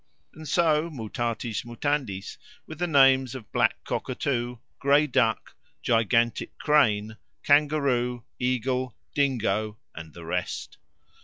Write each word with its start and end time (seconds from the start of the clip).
And 0.33 0.47
so 0.47 0.89
mutatis 0.89 1.63
mutandis 1.63 2.37
with 2.65 2.79
the 2.79 2.87
names 2.87 3.35
of 3.35 3.51
Black 3.51 3.83
Cockatoo, 3.83 4.57
Grey 4.79 5.05
Duck, 5.05 5.55
Gigantic 5.83 6.57
Crane, 6.57 7.17
Kangaroo, 7.43 8.23
Eagle, 8.39 8.95
Dingo, 9.13 9.77
and 9.93 10.15
the 10.15 10.25
rest. 10.25 10.79